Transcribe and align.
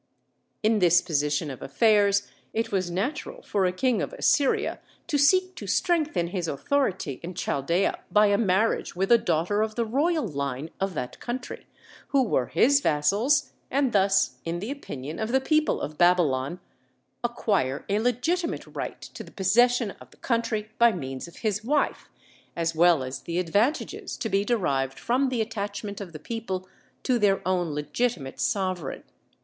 In 0.63 0.79
this 0.79 0.99
position 0.99 1.51
of 1.51 1.61
affairs 1.61 2.27
it 2.53 2.71
was 2.71 2.89
natural 2.89 3.43
for 3.43 3.67
a 3.67 3.71
king 3.71 4.01
of 4.01 4.13
Assyria 4.13 4.79
to 5.05 5.19
seek 5.19 5.53
to 5.57 5.67
strengthen 5.67 6.29
his 6.29 6.47
authority 6.47 7.19
in 7.21 7.35
Chaldæa 7.35 7.97
by 8.11 8.25
a 8.25 8.37
marriage 8.39 8.95
with 8.95 9.11
a 9.11 9.19
daughter 9.19 9.61
of 9.61 9.75
the 9.75 9.85
royal 9.85 10.27
line 10.27 10.71
of 10.79 10.95
that 10.95 11.19
country, 11.19 11.67
who 12.07 12.23
were 12.23 12.47
his 12.47 12.79
vassals, 12.81 13.51
and 13.69 13.91
thus, 13.93 14.37
in 14.43 14.57
the 14.57 14.71
opinion 14.71 15.19
of 15.19 15.31
the 15.31 15.39
people 15.39 15.79
of 15.79 15.99
Babylon, 15.99 16.59
acquire 17.23 17.85
a 17.87 17.99
legitimate 17.99 18.65
right 18.65 18.99
to 19.01 19.23
the 19.23 19.29
possession 19.31 19.91
of 20.01 20.09
the 20.09 20.17
country 20.17 20.71
by 20.79 20.91
means 20.93 21.27
of 21.27 21.35
his 21.45 21.63
wife, 21.63 22.09
as 22.55 22.73
well 22.73 23.03
as 23.03 23.19
the 23.19 23.37
advantages 23.37 24.17
to 24.17 24.29
be 24.29 24.43
derived 24.43 24.97
from 24.97 25.29
the 25.29 25.41
attachment 25.41 26.01
of 26.01 26.11
the 26.11 26.17
people 26.17 26.67
to 27.03 27.19
their 27.19 27.47
own 27.47 27.75
legitimate 27.75 28.39
sovereign. 28.39 29.03